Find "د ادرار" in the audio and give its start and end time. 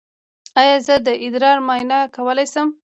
1.05-1.57